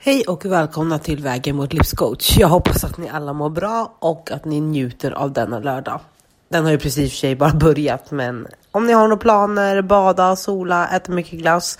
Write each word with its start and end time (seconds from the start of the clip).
Hej 0.00 0.24
och 0.24 0.44
välkomna 0.44 0.98
till 0.98 1.22
Vägen 1.22 1.56
mot 1.56 1.72
livscoach. 1.72 2.38
Jag 2.38 2.48
hoppas 2.48 2.84
att 2.84 2.98
ni 2.98 3.08
alla 3.08 3.32
mår 3.32 3.50
bra 3.50 3.96
och 3.98 4.30
att 4.30 4.44
ni 4.44 4.60
njuter 4.60 5.10
av 5.10 5.32
denna 5.32 5.58
lördag. 5.58 6.00
Den 6.48 6.64
har 6.64 6.70
ju 6.70 6.78
precis 6.78 7.10
för 7.10 7.18
sig 7.18 7.36
bara 7.36 7.52
börjat, 7.54 8.10
men 8.10 8.46
om 8.70 8.86
ni 8.86 8.92
har 8.92 9.08
några 9.08 9.16
planer, 9.16 9.82
bada, 9.82 10.36
sola, 10.36 10.88
äta 10.88 11.12
mycket 11.12 11.38
glass, 11.38 11.78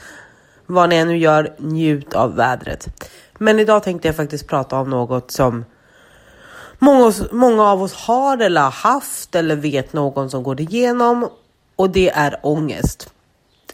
vad 0.67 0.89
ni 0.89 0.97
än 0.97 1.09
nu 1.09 1.17
gör, 1.17 1.55
njut 1.59 2.15
av 2.15 2.37
vädret. 2.37 2.89
Men 3.39 3.59
idag 3.59 3.83
tänkte 3.83 4.09
jag 4.09 4.17
faktiskt 4.17 4.49
prata 4.49 4.81
om 4.81 4.91
något 4.91 5.31
som 5.31 5.65
många, 6.79 7.13
många 7.33 7.63
av 7.63 7.83
oss 7.83 7.95
har 7.95 8.39
eller 8.39 8.61
har 8.61 8.71
haft 8.71 9.35
eller 9.35 9.57
vet 9.57 9.93
någon 9.93 10.31
som 10.31 10.43
går 10.43 10.61
igenom 10.61 11.29
och 11.77 11.91
det 11.91 12.11
är 12.11 12.41
ångest. 12.43 13.13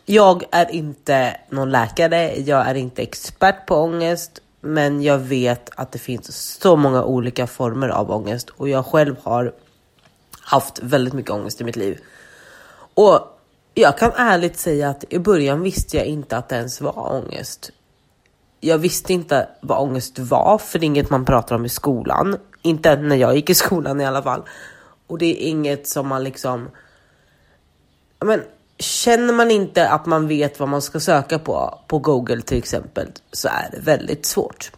Jag 0.06 0.44
är 0.50 0.70
inte 0.70 1.36
någon 1.50 1.70
läkare, 1.70 2.40
jag 2.40 2.68
är 2.68 2.74
inte 2.74 3.02
expert 3.02 3.66
på 3.66 3.76
ångest, 3.76 4.40
men 4.60 5.02
jag 5.02 5.18
vet 5.18 5.70
att 5.76 5.92
det 5.92 5.98
finns 5.98 6.36
så 6.60 6.76
många 6.76 7.04
olika 7.04 7.46
former 7.46 7.88
av 7.88 8.10
ångest 8.10 8.50
och 8.50 8.68
jag 8.68 8.86
själv 8.86 9.16
har 9.22 9.52
haft 10.40 10.78
väldigt 10.82 11.14
mycket 11.14 11.30
ångest 11.30 11.60
i 11.60 11.64
mitt 11.64 11.76
liv. 11.76 12.00
Och 12.94 13.20
jag 13.74 13.98
kan 13.98 14.12
ärligt 14.16 14.56
säga 14.56 14.88
att 14.90 15.04
i 15.08 15.18
början 15.18 15.62
visste 15.62 15.96
jag 15.96 16.06
inte 16.06 16.36
att 16.36 16.48
det 16.48 16.56
ens 16.56 16.80
var 16.80 17.12
ångest. 17.12 17.70
Jag 18.60 18.78
visste 18.78 19.12
inte 19.12 19.48
vad 19.60 19.78
ångest 19.78 20.18
var, 20.18 20.58
för 20.58 20.78
det 20.78 20.84
är 20.84 20.86
inget 20.86 21.10
man 21.10 21.24
pratar 21.24 21.56
om 21.56 21.64
i 21.64 21.68
skolan. 21.68 22.36
Inte 22.62 22.96
när 22.96 23.16
jag 23.16 23.36
gick 23.36 23.50
i 23.50 23.54
skolan 23.54 24.00
i 24.00 24.06
alla 24.06 24.22
fall. 24.22 24.42
Och 25.06 25.18
det 25.18 25.26
är 25.26 25.48
inget 25.48 25.88
som 25.88 26.08
man 26.08 26.24
liksom... 26.24 26.70
Men 28.20 28.42
känner 28.78 29.32
man 29.32 29.50
inte 29.50 29.88
att 29.88 30.06
man 30.06 30.28
vet 30.28 30.60
vad 30.60 30.68
man 30.68 30.82
ska 30.82 31.00
söka 31.00 31.38
på, 31.38 31.80
på 31.86 31.98
Google 31.98 32.42
till 32.42 32.58
exempel, 32.58 33.08
så 33.32 33.48
är 33.48 33.68
det 33.72 33.80
väldigt 33.80 34.26
svårt. 34.26 34.72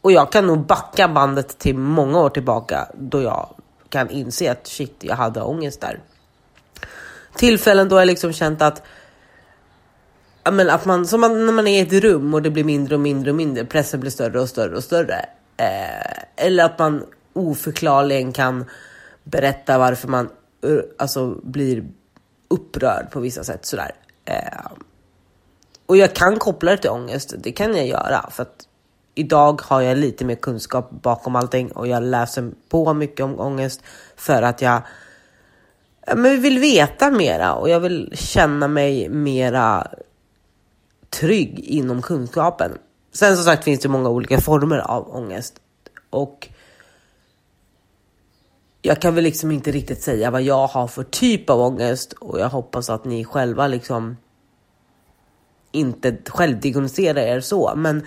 Och 0.00 0.12
jag 0.12 0.32
kan 0.32 0.46
nog 0.46 0.66
backa 0.66 1.08
bandet 1.08 1.58
till 1.58 1.76
många 1.76 2.20
år 2.20 2.30
tillbaka 2.30 2.88
då 2.94 3.22
jag 3.22 3.48
kan 3.88 4.10
inse 4.10 4.52
att 4.52 4.66
shit, 4.66 4.94
jag 5.00 5.16
hade 5.16 5.42
ångest 5.42 5.80
där. 5.80 6.00
Tillfällen 7.36 7.88
då 7.88 7.98
jag 7.98 8.06
liksom 8.06 8.32
känt 8.32 8.62
att 8.62 8.82
men 10.52 10.70
att 10.70 10.84
man, 10.84 11.06
som 11.06 11.20
man, 11.20 11.46
när 11.46 11.52
man 11.52 11.66
är 11.66 11.78
i 11.78 11.96
ett 11.96 12.04
rum 12.04 12.34
och 12.34 12.42
det 12.42 12.50
blir 12.50 12.64
mindre 12.64 12.94
och 12.94 13.00
mindre 13.00 13.30
och 13.30 13.36
mindre, 13.36 13.64
pressen 13.64 14.00
blir 14.00 14.10
större 14.10 14.40
och 14.40 14.48
större 14.48 14.76
och 14.76 14.84
större. 14.84 15.26
Eh, 15.56 16.44
eller 16.46 16.64
att 16.64 16.78
man 16.78 17.06
oförklarligen 17.32 18.32
kan 18.32 18.64
berätta 19.24 19.78
varför 19.78 20.08
man 20.08 20.28
eh, 20.64 20.78
alltså, 20.98 21.34
blir 21.42 21.84
upprörd 22.50 23.10
på 23.10 23.20
vissa 23.20 23.44
sätt 23.44 23.66
sådär. 23.66 23.90
Eh, 24.24 24.66
och 25.86 25.96
jag 25.96 26.14
kan 26.14 26.38
koppla 26.38 26.70
det 26.70 26.76
till 26.76 26.90
ångest, 26.90 27.34
det 27.38 27.52
kan 27.52 27.76
jag 27.76 27.86
göra 27.86 28.30
för 28.30 28.42
att 28.42 28.66
idag 29.14 29.60
har 29.64 29.80
jag 29.80 29.98
lite 29.98 30.24
mer 30.24 30.34
kunskap 30.34 30.90
bakom 30.90 31.36
allting 31.36 31.72
och 31.72 31.86
jag 31.86 32.02
läser 32.02 32.50
på 32.68 32.94
mycket 32.94 33.24
om 33.24 33.40
ångest 33.40 33.82
för 34.16 34.42
att 34.42 34.62
jag 34.62 34.82
men 36.16 36.40
vill 36.40 36.58
veta 36.58 37.10
mera 37.10 37.54
och 37.54 37.68
jag 37.68 37.80
vill 37.80 38.12
känna 38.14 38.68
mig 38.68 39.08
mera 39.08 39.86
trygg 41.10 41.58
inom 41.58 42.02
kunskapen. 42.02 42.78
Sen 43.12 43.36
som 43.36 43.44
sagt 43.44 43.64
finns 43.64 43.80
det 43.80 43.88
många 43.88 44.08
olika 44.08 44.40
former 44.40 44.78
av 44.78 45.16
ångest 45.16 45.54
och 46.10 46.48
jag 48.82 49.00
kan 49.00 49.14
väl 49.14 49.24
liksom 49.24 49.50
inte 49.50 49.70
riktigt 49.70 50.02
säga 50.02 50.30
vad 50.30 50.42
jag 50.42 50.66
har 50.66 50.86
för 50.86 51.02
typ 51.02 51.50
av 51.50 51.60
ångest 51.60 52.12
och 52.12 52.40
jag 52.40 52.48
hoppas 52.48 52.90
att 52.90 53.04
ni 53.04 53.24
själva 53.24 53.66
liksom 53.66 54.16
inte 55.72 56.16
självdiagnostiserar 56.26 57.20
er 57.20 57.40
så, 57.40 57.72
men 57.76 58.06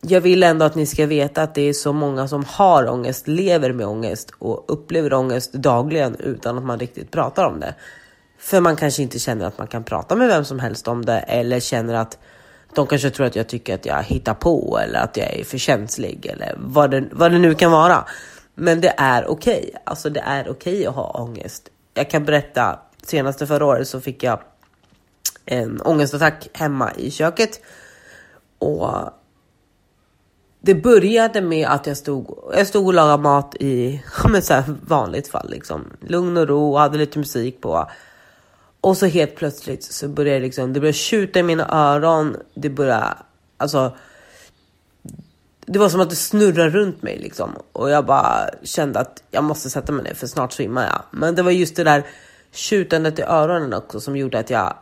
jag 0.00 0.20
vill 0.20 0.42
ändå 0.42 0.64
att 0.64 0.74
ni 0.74 0.86
ska 0.86 1.06
veta 1.06 1.42
att 1.42 1.54
det 1.54 1.62
är 1.62 1.72
så 1.72 1.92
många 1.92 2.28
som 2.28 2.44
har 2.44 2.88
ångest, 2.88 3.28
lever 3.28 3.72
med 3.72 3.86
ångest 3.86 4.30
och 4.38 4.64
upplever 4.68 5.12
ångest 5.12 5.52
dagligen 5.52 6.16
utan 6.18 6.58
att 6.58 6.64
man 6.64 6.78
riktigt 6.78 7.10
pratar 7.10 7.44
om 7.44 7.60
det. 7.60 7.74
För 8.38 8.60
man 8.60 8.76
kanske 8.76 9.02
inte 9.02 9.18
känner 9.18 9.46
att 9.46 9.58
man 9.58 9.66
kan 9.66 9.84
prata 9.84 10.16
med 10.16 10.28
vem 10.28 10.44
som 10.44 10.58
helst 10.58 10.88
om 10.88 11.04
det 11.04 11.18
eller 11.18 11.60
känner 11.60 11.94
att 11.94 12.18
de 12.74 12.86
kanske 12.86 13.10
tror 13.10 13.26
att 13.26 13.36
jag 13.36 13.48
tycker 13.48 13.74
att 13.74 13.86
jag 13.86 14.02
hittar 14.02 14.34
på 14.34 14.78
eller 14.78 14.98
att 14.98 15.16
jag 15.16 15.34
är 15.34 15.44
för 15.44 15.58
känslig 15.58 16.26
eller 16.26 16.54
vad 16.58 16.90
det, 16.90 17.04
vad 17.12 17.32
det 17.32 17.38
nu 17.38 17.54
kan 17.54 17.70
vara. 17.70 18.04
Men 18.58 18.80
det 18.80 18.94
är 18.96 19.26
okej. 19.26 19.58
Okay. 19.68 19.80
Alltså 19.84 20.10
det 20.10 20.20
är 20.20 20.48
okej 20.48 20.74
okay 20.74 20.86
att 20.86 20.94
ha 20.94 21.10
ångest. 21.10 21.68
Jag 21.94 22.10
kan 22.10 22.24
berätta, 22.24 22.78
senaste 23.02 23.46
förra 23.46 23.66
året 23.66 23.88
så 23.88 24.00
fick 24.00 24.22
jag 24.22 24.40
en 25.44 25.80
ångestattack 25.80 26.48
hemma 26.52 26.92
i 26.94 27.10
köket. 27.10 27.60
Och 28.58 28.90
det 30.60 30.74
började 30.74 31.40
med 31.40 31.68
att 31.68 31.86
jag 31.86 31.96
stod, 31.96 32.38
jag 32.52 32.66
stod 32.66 32.86
och 32.86 32.94
lagade 32.94 33.22
mat 33.22 33.54
i 33.60 34.02
men 34.28 34.42
så 34.42 34.62
vanligt 34.86 35.28
fall. 35.28 35.50
Liksom. 35.50 35.84
Lugn 36.00 36.36
och 36.36 36.48
ro, 36.48 36.76
hade 36.76 36.98
lite 36.98 37.18
musik 37.18 37.60
på. 37.60 37.90
Och 38.80 38.96
så 38.96 39.06
helt 39.06 39.36
plötsligt 39.36 39.84
så 39.84 40.08
började 40.08 40.40
liksom, 40.40 40.72
det 40.72 40.80
började 40.80 40.98
tjuta 40.98 41.38
i 41.38 41.42
mina 41.42 41.68
öron. 41.68 42.36
Det 42.54 42.70
började, 42.70 43.14
alltså 43.56 43.96
det 45.66 45.78
var 45.78 45.88
som 45.88 46.00
att 46.00 46.10
det 46.10 46.16
snurrade 46.16 46.70
runt 46.70 47.02
mig 47.02 47.18
liksom. 47.18 47.50
Och 47.72 47.90
jag 47.90 48.06
bara 48.06 48.50
kände 48.62 49.00
att 49.00 49.22
jag 49.30 49.44
måste 49.44 49.70
sätta 49.70 49.92
mig 49.92 50.04
ner 50.04 50.14
för 50.14 50.26
snart 50.26 50.52
svimmar 50.52 50.84
jag. 50.84 51.02
Men 51.10 51.34
det 51.34 51.42
var 51.42 51.50
just 51.50 51.76
det 51.76 51.84
där 51.84 52.06
tjutandet 52.52 53.18
i 53.18 53.22
öronen 53.22 53.74
också 53.74 54.00
som 54.00 54.16
gjorde 54.16 54.38
att 54.38 54.50
jag 54.50 54.74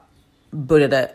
började, 0.50 1.10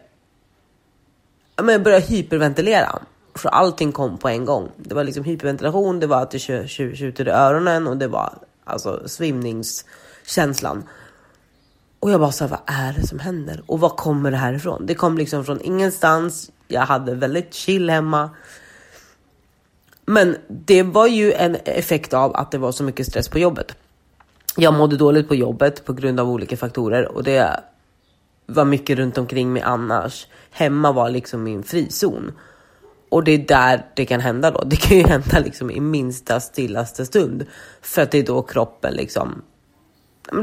men 1.55 1.69
jag 1.69 1.83
började 1.83 2.05
hyperventilera. 2.05 2.99
För 3.35 3.49
allting 3.49 3.91
kom 3.91 4.17
på 4.17 4.29
en 4.29 4.45
gång. 4.45 4.71
Det 4.77 4.95
var 4.95 5.03
liksom 5.03 5.23
hyperventilation, 5.23 5.99
det 5.99 6.07
var 6.07 6.21
att 6.21 6.31
det 6.31 6.39
tjutade 6.39 7.29
i 7.29 7.33
öronen 7.33 7.87
och 7.87 7.97
det 7.97 8.07
var 8.07 8.33
alltså 8.63 9.03
svimningskänslan. 9.05 10.83
Och 11.99 12.11
jag 12.11 12.19
bara 12.19 12.31
så 12.31 12.43
här, 12.43 12.51
vad 12.51 12.59
är 12.65 12.93
det 12.93 13.07
som 13.07 13.19
händer? 13.19 13.63
Och 13.65 13.79
var 13.79 13.89
kommer 13.89 14.31
det 14.31 14.37
här 14.37 14.53
ifrån? 14.53 14.85
Det 14.85 14.95
kom 14.95 15.17
liksom 15.17 15.45
från 15.45 15.61
ingenstans. 15.61 16.51
Jag 16.67 16.81
hade 16.81 17.15
väldigt 17.15 17.53
chill 17.53 17.89
hemma. 17.89 18.29
Men 20.11 20.37
det 20.47 20.83
var 20.83 21.07
ju 21.07 21.33
en 21.33 21.57
effekt 21.65 22.13
av 22.13 22.35
att 22.35 22.51
det 22.51 22.57
var 22.57 22.71
så 22.71 22.83
mycket 22.83 23.07
stress 23.07 23.29
på 23.29 23.39
jobbet. 23.39 23.75
Jag 24.57 24.73
mådde 24.73 24.97
dåligt 24.97 25.27
på 25.27 25.35
jobbet 25.35 25.85
på 25.85 25.93
grund 25.93 26.19
av 26.19 26.29
olika 26.29 26.57
faktorer 26.57 27.07
och 27.07 27.23
det 27.23 27.63
var 28.45 28.65
mycket 28.65 28.97
runt 28.97 29.17
omkring 29.17 29.53
mig 29.53 29.61
annars. 29.61 30.27
Hemma 30.51 30.91
var 30.91 31.09
liksom 31.09 31.43
min 31.43 31.63
frizon. 31.63 32.31
Och 33.09 33.23
det 33.23 33.31
är 33.31 33.37
där 33.37 33.85
det 33.95 34.05
kan 34.05 34.19
hända 34.19 34.51
då. 34.51 34.63
Det 34.65 34.75
kan 34.75 34.97
ju 34.97 35.03
hända 35.03 35.39
liksom 35.39 35.71
i 35.71 35.79
minsta 35.79 36.39
stillaste 36.39 37.05
stund. 37.05 37.45
För 37.81 38.01
att 38.01 38.11
det 38.11 38.17
är 38.17 38.25
då 38.25 38.41
kroppen 38.41 38.93
liksom... 38.93 39.41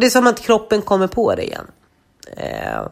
Det 0.00 0.06
är 0.06 0.10
som 0.10 0.26
att 0.26 0.40
kroppen 0.40 0.82
kommer 0.82 1.06
på 1.06 1.34
det 1.34 1.44
igen. 1.44 1.66
Eh, 2.36 2.86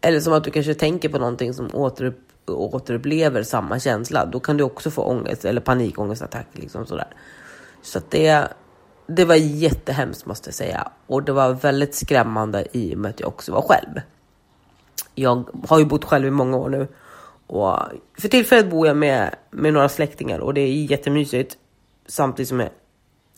eller 0.00 0.20
som 0.20 0.32
att 0.32 0.44
du 0.44 0.50
kanske 0.50 0.74
tänker 0.74 1.08
på 1.08 1.18
någonting 1.18 1.54
som 1.54 1.74
återupp 1.74 2.29
återupplever 2.50 3.42
samma 3.42 3.78
känsla, 3.80 4.26
då 4.26 4.40
kan 4.40 4.56
du 4.56 4.64
också 4.64 4.90
få 4.90 5.02
ångest 5.02 5.44
eller 5.44 5.60
panikångestattack. 5.60 6.46
Liksom 6.52 6.86
sådär. 6.86 7.08
Så 7.82 7.98
att 7.98 8.10
det, 8.10 8.48
det 9.06 9.24
var 9.24 9.34
jättehemskt 9.34 10.26
måste 10.26 10.48
jag 10.48 10.54
säga. 10.54 10.88
Och 11.06 11.22
det 11.22 11.32
var 11.32 11.52
väldigt 11.52 11.94
skrämmande 11.94 12.66
i 12.72 12.94
och 12.94 12.98
med 12.98 13.10
att 13.10 13.20
jag 13.20 13.28
också 13.28 13.52
var 13.52 13.62
själv. 13.62 14.00
Jag 15.14 15.44
har 15.68 15.78
ju 15.78 15.84
bott 15.84 16.04
själv 16.04 16.26
i 16.26 16.30
många 16.30 16.56
år 16.56 16.68
nu. 16.68 16.88
Och 17.46 17.78
för 18.18 18.28
tillfället 18.28 18.70
bor 18.70 18.86
jag 18.86 18.96
med, 18.96 19.34
med 19.50 19.72
några 19.72 19.88
släktingar 19.88 20.38
och 20.38 20.54
det 20.54 20.60
är 20.60 20.90
jättemysigt. 20.90 21.56
Samtidigt 22.06 22.48
som 22.48 22.60
jag 22.60 22.70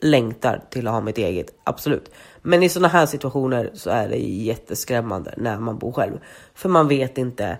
längtar 0.00 0.62
till 0.70 0.86
att 0.86 0.92
ha 0.92 1.00
mitt 1.00 1.18
eget, 1.18 1.46
absolut. 1.64 2.10
Men 2.42 2.62
i 2.62 2.68
sådana 2.68 2.88
här 2.88 3.06
situationer 3.06 3.70
så 3.74 3.90
är 3.90 4.08
det 4.08 4.16
jätteskrämmande 4.18 5.34
när 5.36 5.58
man 5.58 5.78
bor 5.78 5.92
själv. 5.92 6.18
För 6.54 6.68
man 6.68 6.88
vet 6.88 7.18
inte 7.18 7.58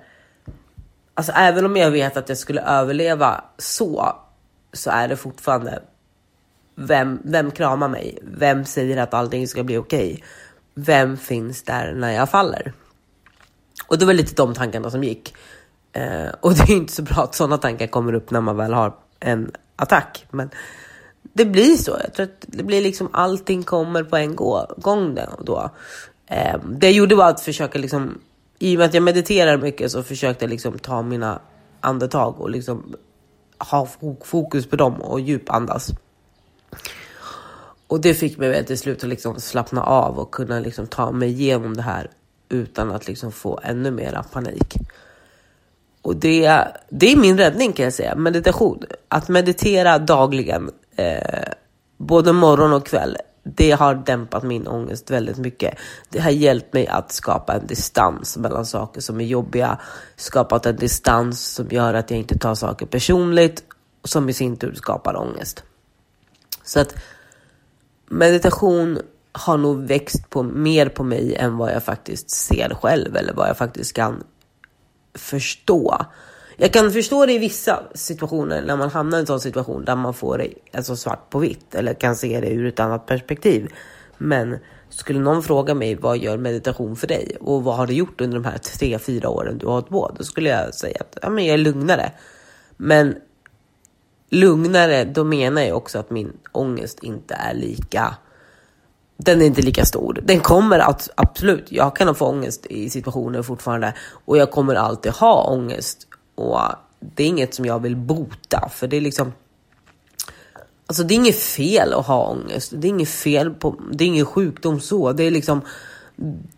alltså 1.15 1.33
även 1.33 1.67
om 1.67 1.77
jag 1.77 1.91
vet 1.91 2.17
att 2.17 2.29
jag 2.29 2.39
skulle 2.39 2.63
överleva 2.63 3.45
så, 3.59 4.17
så 4.73 4.91
är 4.91 5.09
det 5.09 5.17
fortfarande 5.17 5.83
vem, 6.75 7.21
vem 7.25 7.51
kramar 7.51 7.89
mig? 7.89 8.19
Vem 8.23 8.65
säger 8.65 8.97
att 8.97 9.15
allting 9.15 9.49
ska 9.49 9.63
bli 9.65 9.77
okej? 9.77 10.13
Okay? 10.13 10.25
Vem 10.75 11.17
finns 11.17 11.63
där 11.63 11.95
när 11.95 12.13
jag 12.13 12.31
faller? 12.31 12.73
Och 13.87 13.99
det 13.99 14.07
var 14.07 14.13
lite 14.13 14.35
de 14.35 14.55
tankarna 14.55 14.91
som 14.91 15.05
gick. 15.05 15.35
Eh, 15.93 16.29
och 16.41 16.55
det 16.55 16.63
är 16.63 16.77
inte 16.77 16.93
så 16.93 17.03
bra 17.03 17.23
att 17.23 17.35
sådana 17.35 17.59
tankar 17.59 17.87
kommer 17.87 18.13
upp 18.13 18.31
när 18.31 18.41
man 18.41 18.57
väl 18.57 18.73
har 18.73 18.95
en 19.21 19.53
attack. 19.77 20.27
Men 20.31 20.51
det 21.23 21.45
blir 21.45 21.77
så. 21.77 21.97
Jag 22.05 22.15
tror 22.15 22.25
att 22.25 22.45
det 22.47 22.65
blir 22.65 22.83
liksom 22.83 23.09
allting 23.13 23.63
kommer 23.63 24.05
på 24.05 24.17
en 24.17 24.37
gång 24.37 25.19
då. 25.41 25.71
Eh, 26.27 26.59
det 26.65 26.87
jag 26.87 26.95
gjorde 26.95 27.15
var 27.15 27.29
att 27.29 27.41
försöka 27.41 27.79
liksom 27.79 28.19
i 28.63 28.77
och 28.77 28.79
med 28.79 28.87
att 28.87 28.95
jag 28.95 29.03
mediterar 29.03 29.57
mycket 29.57 29.93
så 29.93 30.03
försökte 30.03 30.45
jag 30.45 30.51
liksom 30.51 30.79
ta 30.79 31.03
mina 31.03 31.41
andetag 31.81 32.41
och 32.41 32.51
liksom 32.51 32.95
ha 33.59 33.89
fokus 34.25 34.67
på 34.67 34.77
dem 34.77 34.95
och 35.03 35.21
djupandas. 35.21 35.91
Och 37.87 38.01
det 38.01 38.15
fick 38.15 38.39
mig 38.39 38.51
väl 38.51 38.65
till 38.65 38.79
slut 38.79 39.03
att 39.03 39.09
liksom 39.09 39.41
slappna 39.41 39.83
av 39.83 40.19
och 40.19 40.31
kunna 40.31 40.61
liksom 40.61 40.87
ta 40.87 41.13
mig 41.13 41.29
igenom 41.29 41.77
det 41.77 41.83
här 41.83 42.11
utan 42.49 42.91
att 42.91 43.09
liksom 43.09 43.33
få 43.33 43.61
ännu 43.63 43.91
mera 43.91 44.23
panik. 44.23 44.75
Och 46.03 46.17
det, 46.17 46.69
det 46.89 47.13
är 47.13 47.17
min 47.17 47.39
räddning 47.39 47.73
kan 47.73 47.85
jag 47.85 47.93
säga, 47.93 48.15
meditation. 48.15 48.83
Att 49.09 49.29
meditera 49.29 49.99
dagligen, 49.99 50.71
eh, 50.97 51.53
både 51.97 52.33
morgon 52.33 52.73
och 52.73 52.87
kväll, 52.87 53.17
det 53.43 53.71
har 53.71 53.95
dämpat 53.95 54.43
min 54.43 54.67
ångest 54.67 55.11
väldigt 55.11 55.39
mycket. 55.39 55.75
Det 56.09 56.21
har 56.21 56.31
hjälpt 56.31 56.73
mig 56.73 56.87
att 56.87 57.13
skapa 57.13 57.55
en 57.55 57.67
distans 57.67 58.37
mellan 58.37 58.67
saker 58.67 59.01
som 59.01 59.21
är 59.21 59.25
jobbiga, 59.25 59.79
skapat 60.17 60.67
en 60.67 60.77
distans 60.77 61.47
som 61.47 61.67
gör 61.71 61.95
att 61.95 62.11
jag 62.11 62.19
inte 62.19 62.39
tar 62.39 62.55
saker 62.55 62.87
personligt, 62.87 63.65
som 64.05 64.29
i 64.29 64.33
sin 64.33 64.57
tur 64.57 64.75
skapar 64.75 65.17
ångest. 65.17 65.65
Så 66.65 66.81
att 66.81 66.95
meditation 68.09 68.99
har 69.33 69.57
nog 69.57 69.83
växt 69.83 70.31
på, 70.31 70.43
mer 70.43 70.89
på 70.89 71.05
mig 71.05 71.35
än 71.35 71.57
vad 71.57 71.73
jag 71.73 71.83
faktiskt 71.83 72.31
ser 72.31 72.75
själv 72.75 73.17
eller 73.17 73.35
vad 73.35 73.49
jag 73.49 73.57
faktiskt 73.57 73.93
kan 73.93 74.25
förstå. 75.15 76.07
Jag 76.57 76.73
kan 76.73 76.93
förstå 76.93 77.27
det 77.27 77.33
i 77.33 77.39
vissa 77.39 77.83
situationer 77.95 78.63
när 78.63 78.77
man 78.77 78.91
hamnar 78.91 79.19
i 79.19 79.21
en 79.21 79.27
sån 79.27 79.41
situation 79.41 79.85
där 79.85 79.97
man 79.97 80.15
får 80.15 80.39
det 80.39 80.49
alltså 80.73 80.97
svart 80.97 81.31
på 81.31 81.39
vitt 81.39 81.75
eller 81.75 81.95
kan 81.95 82.17
se 82.17 82.41
det 82.41 82.51
ur 82.51 82.67
ett 82.67 82.81
annat 82.81 83.07
perspektiv. 83.07 83.69
Men 84.19 84.59
skulle 84.89 85.21
någon 85.21 85.43
fråga 85.43 85.75
mig 85.75 85.95
vad 85.95 86.19
gör 86.19 86.37
meditation 86.37 86.97
för 86.97 87.07
dig 87.07 87.37
och 87.41 87.65
vad 87.65 87.77
har 87.77 87.87
du 87.87 87.95
gjort 87.95 88.21
under 88.21 88.39
de 88.39 88.45
här 88.45 88.59
tre, 88.59 88.99
fyra 88.99 89.29
åren 89.29 89.59
du 89.59 89.67
har 89.67 89.73
hållit 89.73 89.89
på? 89.89 90.15
Då 90.19 90.25
skulle 90.25 90.49
jag 90.49 90.75
säga 90.75 90.97
att 91.01 91.19
ja, 91.23 91.31
men 91.31 91.45
jag 91.47 91.55
är 91.55 91.59
lugnare. 91.59 92.13
Men 92.77 93.17
lugnare, 94.31 95.05
då 95.05 95.25
menar 95.25 95.63
jag 95.63 95.77
också 95.77 95.99
att 95.99 96.11
min 96.11 96.33
ångest 96.53 96.99
inte 97.03 97.35
är 97.35 97.55
lika 97.55 98.17
den 99.25 99.43
är 99.43 99.47
inte 99.47 99.63
lika 99.63 99.85
stor. 99.85 100.19
Den 100.23 100.41
kommer 100.41 100.79
att, 100.79 101.11
absolut, 101.15 101.73
jag 101.73 101.97
kan 101.97 102.15
få 102.15 102.27
ångest 102.27 102.67
i 102.67 102.91
situationer 102.91 103.43
fortfarande 103.43 103.95
och 104.25 104.37
jag 104.37 104.51
kommer 104.51 104.75
alltid 104.75 105.13
ha 105.13 105.45
ångest. 105.45 106.07
Och 106.35 106.61
det 107.01 107.23
är 107.23 107.29
inget 107.29 107.55
som 107.55 107.65
jag 107.65 107.81
vill 107.81 107.97
bota, 107.97 108.69
för 108.69 108.87
det 108.87 108.97
är 108.97 109.01
liksom 109.01 109.33
Alltså 110.87 111.03
det 111.05 111.15
är 111.15 111.17
inget 111.17 111.39
fel 111.39 111.93
att 111.93 112.07
ha 112.07 112.27
ångest. 112.27 112.73
Det 112.77 112.87
är 112.87 112.89
inget 112.89 113.09
fel 113.09 113.55
på, 113.55 113.77
det 113.93 114.05
är 114.05 114.09
ingen 114.09 114.27
sjukdom 114.27 114.81
så. 114.81 115.13
Det 115.13 115.25
är 115.25 115.31
liksom, 115.31 115.61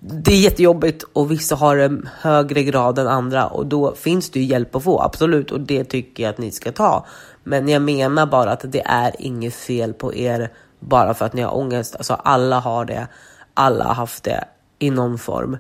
det 0.01 0.33
är 0.33 0.41
jättejobbigt 0.41 1.05
och 1.13 1.31
vissa 1.31 1.57
har 1.57 1.77
en 1.77 2.09
högre 2.21 2.63
grad 2.63 2.99
än 2.99 3.07
andra 3.07 3.47
och 3.47 3.67
då 3.67 3.95
finns 3.95 4.31
det 4.31 4.41
ju 4.41 4.47
hjälp 4.47 4.75
att 4.75 4.85
få, 4.85 5.01
absolut. 5.01 5.51
Och 5.51 5.61
det 5.61 5.85
tycker 5.85 6.23
jag 6.23 6.31
att 6.31 6.39
ni 6.39 6.51
ska 6.51 6.73
ta. 6.73 7.07
Men 7.43 7.69
jag 7.69 7.83
menar 7.83 8.27
bara 8.27 8.51
att 8.51 8.73
det 8.73 8.83
är 8.85 9.15
inget 9.19 9.55
fel 9.55 9.93
på 9.93 10.15
er 10.15 10.51
bara 10.81 11.15
för 11.15 11.25
att 11.25 11.33
ni 11.33 11.43
har 11.43 11.57
ångest. 11.57 11.97
Alltså 11.97 12.15
alla 12.15 12.61
har 12.61 12.85
det, 12.85 13.09
alla 13.55 13.85
har 13.85 13.95
haft 13.95 14.25
det 14.25 14.45
i 14.79 14.91
någon 14.91 15.19
form. 15.19 15.57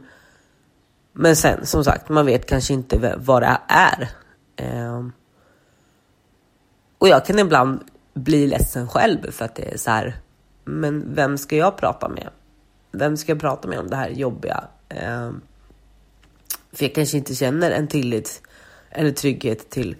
Men 1.16 1.36
sen 1.36 1.66
som 1.66 1.84
sagt, 1.84 2.08
man 2.08 2.26
vet 2.26 2.46
kanske 2.46 2.74
inte 2.74 3.16
vad 3.18 3.42
det 3.42 3.58
är. 3.68 4.10
Um, 4.88 5.12
och 6.98 7.08
jag 7.08 7.26
kan 7.26 7.38
ibland 7.38 7.80
bli 8.14 8.46
ledsen 8.46 8.88
själv 8.88 9.30
för 9.30 9.44
att 9.44 9.54
det 9.54 9.72
är 9.72 9.78
så 9.78 9.90
här, 9.90 10.16
men 10.64 11.14
vem 11.14 11.38
ska 11.38 11.56
jag 11.56 11.76
prata 11.76 12.08
med? 12.08 12.28
Vem 12.92 13.16
ska 13.16 13.32
jag 13.32 13.40
prata 13.40 13.68
med 13.68 13.78
om 13.78 13.88
det 13.88 13.96
här 13.96 14.08
jobbiga? 14.08 14.64
Um, 14.88 15.40
för 16.72 16.84
jag 16.84 16.94
kanske 16.94 17.16
inte 17.16 17.34
känner 17.34 17.70
en 17.70 17.88
tillit 17.88 18.42
eller 18.90 19.10
trygghet 19.10 19.70
till 19.70 19.96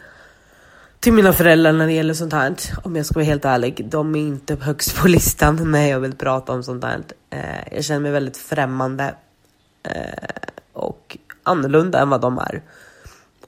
till 1.01 1.13
mina 1.13 1.33
föräldrar 1.33 1.73
när 1.73 1.87
det 1.87 1.93
gäller 1.93 2.15
sånt 2.15 2.33
här. 2.33 2.55
Om 2.83 2.97
jag 2.97 3.07
ska 3.07 3.15
vara 3.15 3.25
helt 3.25 3.45
ärlig. 3.45 3.87
De 3.89 4.15
är 4.15 4.21
inte 4.21 4.55
högst 4.55 4.97
på 4.97 5.09
listan 5.09 5.71
när 5.71 5.87
jag 5.87 6.01
vill 6.01 6.15
prata 6.15 6.53
om 6.53 6.63
sånt 6.63 6.85
här. 6.85 7.01
Eh, 7.31 7.75
jag 7.75 7.85
känner 7.85 8.01
mig 8.01 8.13
väldigt 8.13 8.37
främmande 8.37 9.15
eh, 9.83 10.54
annorlunda 11.45 12.01
än 12.01 12.11
vad 12.11 12.21
de 12.21 12.39
är. 12.39 12.63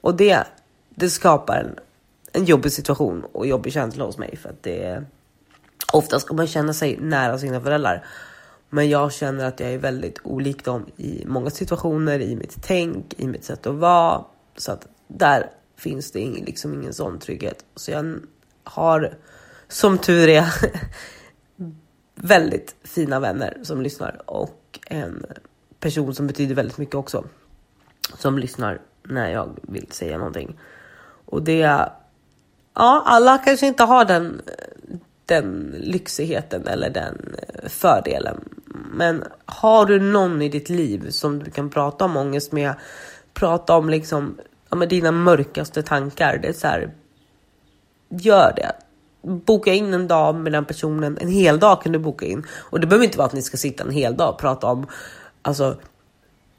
Och 0.01 0.15
det, 0.15 0.43
det 0.89 1.09
skapar 1.09 1.57
en, 1.57 1.75
en 2.33 2.45
jobbig 2.45 2.71
situation 2.71 3.25
och 3.31 3.47
jobbig 3.47 3.73
känsla 3.73 4.05
hos 4.05 4.17
mig. 4.17 4.37
För 4.37 4.49
att 4.49 4.63
det, 4.63 4.83
är 4.83 5.05
ofta 5.93 6.19
ska 6.19 6.33
man 6.33 6.47
känna 6.47 6.73
sig 6.73 6.97
nära 6.97 7.37
sina 7.37 7.61
föräldrar. 7.61 8.05
Men 8.69 8.89
jag 8.89 9.13
känner 9.13 9.45
att 9.45 9.59
jag 9.59 9.73
är 9.73 9.77
väldigt 9.77 10.19
olik 10.23 10.65
dem 10.65 10.85
i 10.97 11.23
många 11.27 11.49
situationer, 11.49 12.19
i 12.19 12.35
mitt 12.35 12.57
tänk, 12.61 13.13
i 13.17 13.27
mitt 13.27 13.43
sätt 13.43 13.67
att 13.67 13.75
vara. 13.75 14.25
Så 14.57 14.71
att 14.71 14.87
där 15.07 15.49
finns 15.75 16.11
det 16.11 16.19
liksom 16.19 16.73
ingen 16.73 16.93
sån 16.93 17.19
trygghet. 17.19 17.65
Så 17.75 17.91
jag 17.91 18.19
har, 18.63 19.17
som 19.67 19.97
tur 19.97 20.29
är, 20.29 20.45
väldigt 22.15 22.75
fina 22.83 23.19
vänner 23.19 23.57
som 23.63 23.81
lyssnar 23.81 24.21
och 24.25 24.79
en 24.87 25.25
person 25.79 26.15
som 26.15 26.27
betyder 26.27 26.55
väldigt 26.55 26.77
mycket 26.77 26.95
också. 26.95 27.23
Som 28.15 28.37
lyssnar 28.37 28.79
när 29.03 29.31
jag 29.31 29.57
vill 29.61 29.91
säga 29.91 30.17
någonting. 30.17 30.59
Och 31.25 31.41
det, 31.41 31.57
ja, 32.73 33.03
alla 33.05 33.37
kanske 33.37 33.67
inte 33.67 33.83
har 33.83 34.05
den, 34.05 34.41
den 35.25 35.75
lyxigheten 35.77 36.67
eller 36.67 36.89
den 36.89 37.35
eh, 37.37 37.69
fördelen. 37.69 38.49
Men 38.91 39.23
har 39.45 39.85
du 39.85 39.99
någon 39.99 40.41
i 40.41 40.49
ditt 40.49 40.69
liv 40.69 41.09
som 41.09 41.43
du 41.43 41.51
kan 41.51 41.69
prata 41.69 42.05
om 42.05 42.17
ångest 42.17 42.51
med, 42.51 42.73
prata 43.33 43.75
om 43.77 43.89
liksom 43.89 44.37
ja, 44.69 44.77
med 44.77 44.89
dina 44.89 45.11
mörkaste 45.11 45.83
tankar. 45.83 46.39
Det 46.41 46.47
är 46.47 46.53
så 46.53 46.67
här, 46.67 46.91
gör 48.09 48.53
det. 48.55 48.71
Boka 49.21 49.73
in 49.73 49.93
en 49.93 50.07
dag 50.07 50.35
med 50.35 50.51
den 50.51 50.65
personen. 50.65 51.17
En 51.21 51.29
hel 51.29 51.59
dag 51.59 51.81
kan 51.81 51.91
du 51.91 51.99
boka 51.99 52.25
in. 52.25 52.45
Och 52.51 52.79
det 52.79 52.87
behöver 52.87 53.05
inte 53.05 53.17
vara 53.17 53.27
att 53.27 53.33
ni 53.33 53.41
ska 53.41 53.57
sitta 53.57 53.83
en 53.83 53.91
hel 53.91 54.17
dag 54.17 54.29
och 54.29 54.39
prata 54.39 54.67
om 54.67 54.87
alltså, 55.41 55.77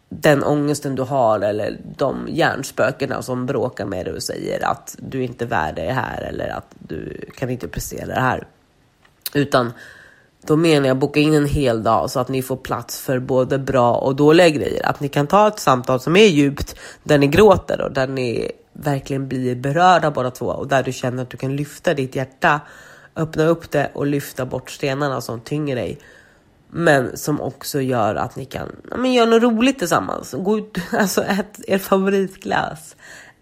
den 0.09 0.45
ångesten 0.45 0.95
du 0.95 1.03
har 1.03 1.41
eller 1.41 1.79
de 1.97 2.27
hjärnspökena 2.29 3.23
som 3.23 3.47
bråkar 3.47 3.87
med 3.87 4.07
dig 4.07 4.15
och 4.15 4.23
säger 4.23 4.65
att 4.65 4.97
du 4.99 5.23
inte 5.23 5.45
är 5.45 5.49
värd 5.49 5.75
det 5.75 5.93
här 5.93 6.23
eller 6.23 6.49
att 6.49 6.75
du 6.79 7.31
kan 7.37 7.51
inte 7.51 7.69
prestera 7.69 8.07
det 8.07 8.21
här. 8.21 8.47
Utan 9.35 9.73
då 10.47 10.57
menar 10.57 10.89
jag 10.89 10.99
boka 10.99 11.21
in 11.21 11.35
en 11.35 11.47
hel 11.47 11.83
dag 11.83 12.11
så 12.11 12.21
att 12.21 12.29
ni 12.29 12.43
får 12.43 12.57
plats 12.57 13.01
för 13.01 13.19
både 13.19 13.59
bra 13.59 13.95
och 13.95 14.17
dåliga 14.17 14.49
grejer. 14.49 14.87
Att 14.87 15.01
ni 15.01 15.09
kan 15.09 15.27
ta 15.27 15.49
ett 15.49 15.59
samtal 15.59 16.01
som 16.01 16.17
är 16.17 16.27
djupt, 16.27 16.77
där 17.03 17.19
ni 17.19 17.27
gråter 17.27 17.81
och 17.81 17.93
där 17.93 18.07
ni 18.07 18.53
verkligen 18.73 19.29
blir 19.29 19.55
berörda 19.55 20.11
båda 20.11 20.31
två 20.31 20.47
och 20.47 20.69
där 20.69 20.83
du 20.83 20.93
känner 20.93 21.23
att 21.23 21.31
du 21.31 21.37
kan 21.37 21.57
lyfta 21.57 21.95
ditt 21.95 22.17
hjärta, 22.17 22.61
öppna 23.17 23.45
upp 23.45 23.71
det 23.71 23.91
och 23.95 24.07
lyfta 24.07 24.47
bort 24.47 24.71
stenarna 24.71 25.21
som 25.21 25.41
tynger 25.41 25.77
dig. 25.77 25.99
Men 26.71 27.17
som 27.17 27.41
också 27.41 27.81
gör 27.81 28.15
att 28.15 28.37
ni 28.37 28.45
kan 28.45 28.69
ja, 28.91 28.97
men 28.97 29.13
göra 29.13 29.31
något 29.31 29.43
roligt 29.43 29.79
tillsammans. 29.79 30.35
Gå 30.39 30.59
ut, 30.59 30.79
alltså 30.93 31.23
ät 31.23 31.61
er 31.67 31.79
favoritglass. 31.79 32.97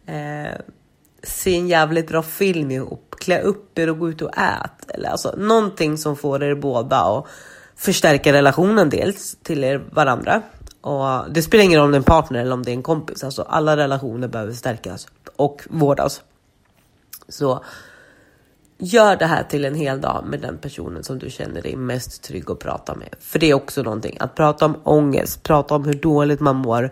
Eh, 0.06 0.60
se 1.22 1.56
en 1.56 1.68
jävligt 1.68 2.08
bra 2.08 2.22
film 2.22 2.70
ihop, 2.70 3.14
klä 3.18 3.40
upp 3.40 3.78
er 3.78 3.90
och 3.90 3.98
gå 3.98 4.08
ut 4.08 4.22
och 4.22 4.38
ät. 4.38 4.90
Eller 4.90 5.08
alltså 5.08 5.34
någonting 5.36 5.98
som 5.98 6.16
får 6.16 6.42
er 6.42 6.54
båda 6.54 7.00
att 7.00 7.26
förstärka 7.76 8.32
relationen 8.32 8.90
dels 8.90 9.36
till 9.42 9.64
er 9.64 9.84
varandra. 9.90 10.42
Och 10.80 11.32
det 11.32 11.42
spelar 11.42 11.64
ingen 11.64 11.80
roll 11.80 11.84
om 11.84 11.92
det 11.92 11.96
är 11.96 11.98
en 11.98 12.04
partner 12.04 12.40
eller 12.40 12.52
om 12.52 12.62
det 12.62 12.70
är 12.70 12.74
en 12.74 12.82
kompis. 12.82 13.24
Alltså 13.24 13.42
alla 13.42 13.76
relationer 13.76 14.28
behöver 14.28 14.52
stärkas 14.52 15.08
och 15.36 15.62
vårdas. 15.70 16.22
Så 17.28 17.64
gör 18.78 19.16
det 19.16 19.26
här 19.26 19.42
till 19.42 19.64
en 19.64 19.74
hel 19.74 20.00
dag 20.00 20.24
med 20.26 20.40
den 20.40 20.58
personen 20.58 21.04
som 21.04 21.18
du 21.18 21.30
känner 21.30 21.62
dig 21.62 21.76
mest 21.76 22.22
trygg 22.22 22.50
att 22.50 22.58
prata 22.58 22.94
med. 22.94 23.14
För 23.20 23.38
det 23.38 23.50
är 23.50 23.54
också 23.54 23.82
någonting. 23.82 24.16
Att 24.20 24.34
prata 24.34 24.66
om 24.66 24.76
ångest, 24.84 25.42
prata 25.42 25.74
om 25.74 25.84
hur 25.84 25.94
dåligt 25.94 26.40
man 26.40 26.56
mår. 26.56 26.90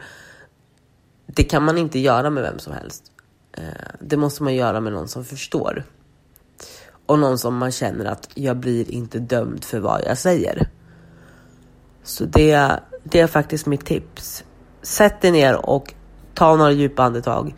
Det 1.26 1.45
kan 1.45 1.64
man 1.64 1.79
inte 1.79 1.99
göra 1.99 2.31
med 2.31 2.43
vem 2.43 2.59
som 2.59 2.73
helst. 2.73 3.05
Eh, 3.53 3.62
det 4.00 4.17
måste 4.17 4.43
man 4.43 4.55
göra 4.55 4.81
med 4.81 4.93
någon 4.93 5.09
som 5.09 5.25
förstår. 5.25 5.85
Och 7.07 7.19
någon 7.19 7.38
som 7.38 7.57
man 7.57 7.73
känner 7.73 8.05
att 8.05 8.29
jag 8.35 8.57
blir 8.57 8.91
inte 8.91 9.19
dömd 9.19 9.64
för 9.64 9.79
vad 9.79 10.03
jag 10.07 10.19
säger. 10.19 10.69
Så 12.03 12.25
det, 12.25 12.81
det 13.03 13.21
är 13.21 13.26
faktiskt 13.26 13.67
mitt 13.67 13.87
tips. 13.87 14.45
Sätt 14.83 15.21
dig 15.21 15.31
ner 15.31 15.67
och 15.67 15.95
ta 16.35 16.57
några 16.57 16.73
djupa 16.73 17.03
andetag. 17.03 17.55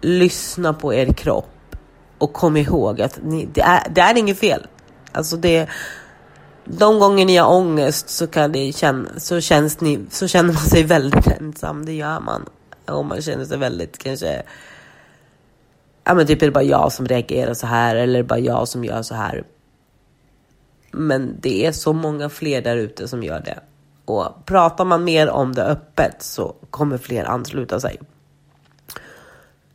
Lyssna 0.00 0.74
på 0.74 0.94
er 0.94 1.12
kropp 1.12 1.57
och 2.18 2.32
kom 2.32 2.56
ihåg 2.56 3.00
att 3.00 3.18
ni, 3.22 3.48
det, 3.52 3.60
är, 3.60 3.88
det 3.90 4.00
är 4.00 4.18
inget 4.18 4.38
fel. 4.38 4.66
Alltså 5.12 5.36
det, 5.36 5.68
de 6.64 6.98
gånger 6.98 7.26
ni 7.26 7.36
har 7.36 7.52
ångest 7.52 8.08
så, 8.08 8.26
kan 8.26 8.52
det 8.52 8.72
känna, 8.72 9.08
så, 9.20 9.40
känns 9.40 9.80
ni, 9.80 10.00
så 10.10 10.28
känner 10.28 10.52
man 10.52 10.62
sig 10.62 10.84
väldigt 10.84 11.26
ensam. 11.26 11.84
Det 11.84 11.92
gör 11.92 12.20
man 12.20 12.48
och 12.86 13.04
man 13.04 13.22
känner 13.22 13.44
sig 13.44 13.58
väldigt 13.58 13.98
kanske 13.98 14.42
ja 16.04 16.14
men 16.14 16.26
typ 16.26 16.42
är 16.42 16.46
det 16.46 16.52
bara 16.52 16.64
jag 16.64 16.92
som 16.92 17.06
reagerar 17.06 17.54
så 17.54 17.66
här 17.66 17.96
eller 17.96 18.18
är 18.18 18.22
det 18.22 18.28
bara 18.28 18.38
jag 18.38 18.68
som 18.68 18.84
gör 18.84 19.02
så 19.02 19.14
här. 19.14 19.44
Men 20.90 21.36
det 21.40 21.66
är 21.66 21.72
så 21.72 21.92
många 21.92 22.28
fler 22.28 22.62
där 22.62 22.76
ute 22.76 23.08
som 23.08 23.22
gör 23.22 23.40
det. 23.40 23.60
Och 24.04 24.46
pratar 24.46 24.84
man 24.84 25.04
mer 25.04 25.30
om 25.30 25.54
det 25.54 25.64
öppet 25.64 26.22
så 26.22 26.54
kommer 26.70 26.98
fler 26.98 27.24
ansluta 27.24 27.80
sig. 27.80 28.00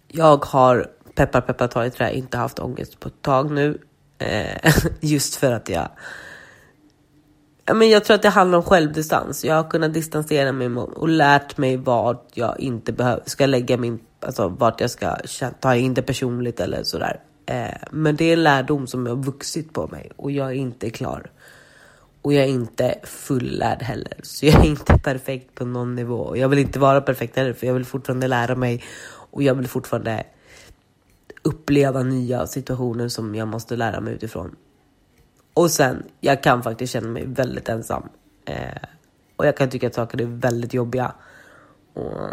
Jag 0.08 0.46
har, 0.46 0.88
peppar 1.16 1.42
peppar 1.42 1.68
ta 1.68 1.86
i 1.86 1.92
trä, 1.92 2.14
inte 2.14 2.38
haft 2.38 2.60
ångest 2.60 3.00
på 3.00 3.08
ett 3.08 3.22
tag 3.22 3.52
nu. 3.52 3.78
Eh, 4.18 4.74
just 5.02 5.36
för 5.36 5.52
att 5.52 5.70
jag 5.70 5.90
men 7.72 7.90
jag 7.90 8.04
tror 8.04 8.16
att 8.16 8.22
det 8.22 8.30
handlar 8.30 8.58
om 8.58 8.64
självdistans. 8.64 9.46
Jag 9.46 9.56
har 9.56 9.70
kunnat 9.70 9.94
distansera 9.94 10.52
mig 10.52 10.68
och 10.78 11.10
lärt 11.10 11.58
mig 11.58 11.78
vart 11.78 12.28
jag 12.34 12.60
inte 12.60 12.94
behöver, 12.94 13.24
ska 13.26 13.46
lägga 13.46 13.78
min, 13.78 14.00
alltså 14.20 14.48
vart 14.48 14.82
jag 14.82 14.90
ska 14.90 15.18
ta 15.60 15.76
in 15.76 15.94
det 15.94 16.02
personligt 16.02 16.60
eller 16.60 16.84
sådär. 16.84 17.20
Eh, 17.46 17.68
men 17.92 18.16
det 18.16 18.26
är 18.26 18.34
en 18.34 18.44
lärdom 18.44 18.88
som 18.88 19.08
har 19.08 19.16
vuxit 19.16 19.74
på 19.74 19.88
mig 19.88 20.12
och 20.16 20.32
jag 20.32 20.48
är 20.48 20.54
inte 20.54 20.90
klar. 20.90 21.32
Och 22.22 22.34
jag 22.34 22.44
är 22.44 22.48
inte 22.48 22.96
fullärd 23.04 23.82
heller. 23.82 24.20
Så 24.24 24.46
jag 24.46 24.66
är 24.66 24.70
inte 24.70 25.00
perfekt 25.04 25.56
på 25.56 25.66
någon 25.66 25.96
nivå. 25.96 26.38
Jag 26.38 26.50
vill 26.50 26.60
inte 26.60 26.80
vara 26.80 27.02
perfekt 27.02 27.36
heller 27.36 27.54
för 27.54 27.68
jag 27.68 27.74
vill 27.74 27.86
fortfarande 27.86 28.28
lära 28.28 28.56
mig 28.56 28.84
och 29.32 29.44
jag 29.44 29.56
vill 29.56 29.68
fortfarande 29.68 30.24
uppleva 31.44 32.04
nya 32.04 32.48
situationer 32.48 33.08
som 33.08 33.36
jag 33.36 33.48
måste 33.48 33.76
lära 33.76 34.02
mig 34.02 34.14
utifrån. 34.14 34.56
Och 35.54 35.72
sen, 35.72 36.04
jag 36.20 36.44
kan 36.44 36.64
faktiskt 36.64 36.94
känna 36.94 37.08
mig 37.08 37.26
väldigt 37.28 37.70
ensam. 37.70 38.10
Eh, 38.46 38.84
och 39.36 39.46
jag 39.46 39.58
kan 39.58 39.70
tycka 39.70 39.88
att 39.88 39.94
saker 39.94 40.22
är 40.22 40.26
väldigt 40.26 40.74
jobbiga. 40.74 41.14
Och 41.94 42.30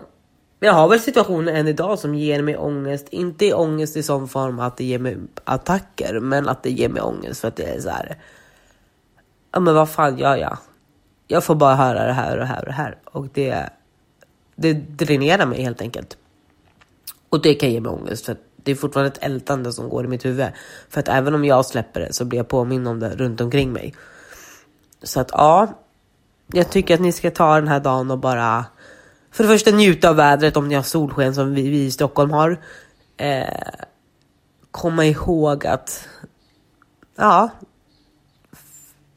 jag 0.60 0.72
har 0.72 0.88
väl 0.88 1.00
situationer 1.00 1.52
än 1.52 1.68
idag 1.68 1.98
som 1.98 2.14
ger 2.14 2.42
mig 2.42 2.56
ångest. 2.56 3.06
Inte 3.10 3.54
ångest 3.54 3.96
i 3.96 4.02
sån 4.02 4.28
form 4.28 4.60
att 4.60 4.76
det 4.76 4.84
ger 4.84 4.98
mig 4.98 5.18
attacker, 5.44 6.20
men 6.20 6.48
att 6.48 6.62
det 6.62 6.70
ger 6.70 6.88
mig 6.88 7.02
ångest 7.02 7.40
för 7.40 7.48
att 7.48 7.56
det 7.56 7.64
är 7.64 7.80
så 7.80 7.90
här. 7.90 8.18
Ja, 9.52 9.60
men 9.60 9.74
vad 9.74 9.90
fan 9.90 10.18
gör 10.18 10.36
jag? 10.36 10.58
Jag 11.26 11.44
får 11.44 11.54
bara 11.54 11.74
höra 11.74 12.06
det 12.06 12.12
här 12.12 12.32
och 12.32 12.38
det 12.38 12.46
här 12.46 12.60
och 12.60 12.66
det 12.66 12.72
här 12.72 12.98
och 13.04 13.28
det, 13.32 13.70
det 14.56 14.72
dränerar 14.72 15.46
mig 15.46 15.62
helt 15.62 15.80
enkelt. 15.80 16.18
Och 17.28 17.42
det 17.42 17.54
kan 17.54 17.70
ge 17.70 17.80
mig 17.80 17.92
ångest 17.92 18.26
för 18.26 18.32
att 18.32 18.49
det 18.62 18.70
är 18.70 18.74
fortfarande 18.74 19.12
ett 19.12 19.24
ältande 19.24 19.72
som 19.72 19.88
går 19.88 20.04
i 20.04 20.08
mitt 20.08 20.24
huvud. 20.24 20.46
För 20.88 21.00
att 21.00 21.08
även 21.08 21.34
om 21.34 21.44
jag 21.44 21.66
släpper 21.66 22.00
det 22.00 22.12
så 22.12 22.24
blir 22.24 22.38
jag 22.38 22.48
påminn 22.48 22.86
om 22.86 23.00
det 23.00 23.16
runt 23.16 23.40
omkring 23.40 23.72
mig. 23.72 23.94
Så 25.02 25.20
att 25.20 25.30
ja, 25.32 25.68
jag 26.46 26.70
tycker 26.70 26.94
att 26.94 27.00
ni 27.00 27.12
ska 27.12 27.30
ta 27.30 27.54
den 27.54 27.68
här 27.68 27.80
dagen 27.80 28.10
och 28.10 28.18
bara 28.18 28.64
för 29.30 29.44
det 29.44 29.50
första 29.50 29.70
njuta 29.70 30.08
av 30.10 30.16
vädret 30.16 30.56
om 30.56 30.68
ni 30.68 30.74
har 30.74 30.82
solsken 30.82 31.34
som 31.34 31.54
vi, 31.54 31.70
vi 31.70 31.84
i 31.84 31.90
Stockholm 31.90 32.30
har. 32.30 32.60
Eh, 33.16 33.84
komma 34.70 35.04
ihåg 35.04 35.66
att 35.66 36.08
ja, 37.16 37.50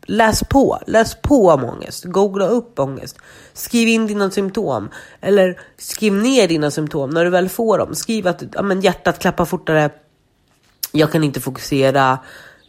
läs 0.05 0.43
på. 0.43 0.79
Läs 0.88 1.15
på 1.22 1.50
om 1.50 1.63
ångest. 1.63 2.03
Googla 2.03 2.48
upp 2.48 2.79
ångest. 2.79 3.17
Skriv 3.53 3.88
in 3.88 4.07
dina 4.07 4.31
symptom. 4.31 4.89
Eller 5.22 5.60
skriv 5.77 6.13
ner 6.13 6.48
dina 6.48 6.72
symptom 6.72 7.10
när 7.10 7.24
du 7.24 7.29
väl 7.29 7.50
får 7.50 7.77
dem. 7.77 7.95
Skriv 7.95 8.27
att 8.27 8.43
ja, 8.53 8.62
men 8.62 8.81
hjärtat 8.81 9.19
klappar 9.19 9.45
fortare. 9.45 9.89
Jag 10.91 11.12
kan 11.12 11.24
inte 11.24 11.39
fokusera. 11.41 12.19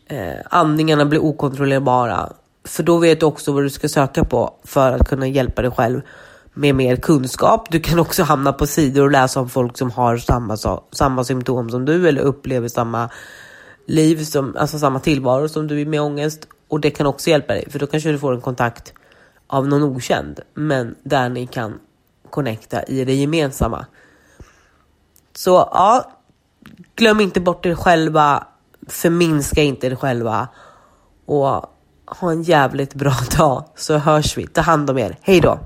Eh, 0.06 0.34
andningarna 0.50 1.04
blir 1.04 1.24
okontrollerbara. 1.24 2.32
För 2.64 2.82
då 2.82 2.98
vet 2.98 3.20
du 3.20 3.26
också 3.26 3.52
vad 3.52 3.62
du 3.62 3.70
ska 3.70 3.88
söka 3.88 4.24
på 4.24 4.54
för 4.64 4.92
att 4.92 5.08
kunna 5.08 5.26
hjälpa 5.26 5.62
dig 5.62 5.70
själv 5.70 6.00
med 6.54 6.74
mer 6.74 6.96
kunskap. 6.96 7.66
Du 7.70 7.80
kan 7.80 7.98
också 7.98 8.22
hamna 8.22 8.52
på 8.52 8.66
sidor 8.66 9.02
och 9.02 9.10
läsa 9.10 9.40
om 9.40 9.48
folk 9.48 9.78
som 9.78 9.90
har 9.90 10.16
samma, 10.16 10.56
samma 10.92 11.24
symptom 11.24 11.70
som 11.70 11.84
du 11.84 12.08
eller 12.08 12.22
upplever 12.22 12.68
samma 12.68 13.10
liv, 13.86 14.24
som, 14.24 14.56
alltså 14.56 14.78
samma 14.78 15.00
tillvaro 15.00 15.48
som 15.48 15.66
du 15.66 15.86
med 15.86 16.00
ångest. 16.00 16.48
Och 16.68 16.80
det 16.80 16.90
kan 16.90 17.06
också 17.06 17.30
hjälpa 17.30 17.52
dig, 17.52 17.70
för 17.70 17.78
då 17.78 17.86
kanske 17.86 18.12
du 18.12 18.18
får 18.18 18.34
en 18.34 18.40
kontakt 18.40 18.92
av 19.46 19.68
någon 19.68 19.82
okänd, 19.82 20.40
men 20.54 20.94
där 21.02 21.28
ni 21.28 21.46
kan 21.46 21.80
connecta 22.30 22.82
i 22.82 23.04
det 23.04 23.14
gemensamma. 23.14 23.86
Så 25.34 25.50
ja, 25.50 26.12
glöm 26.96 27.20
inte 27.20 27.40
bort 27.40 27.66
er 27.66 27.74
själva, 27.74 28.46
förminska 28.88 29.62
inte 29.62 29.86
er 29.86 29.94
själva 29.94 30.48
och 31.26 31.46
ha 32.06 32.30
en 32.30 32.42
jävligt 32.42 32.94
bra 32.94 33.14
dag 33.38 33.64
så 33.76 33.98
hörs 33.98 34.38
vi. 34.38 34.46
Ta 34.46 34.60
hand 34.60 34.90
om 34.90 34.98
er. 34.98 35.18
Hej 35.20 35.40
då! 35.40 35.58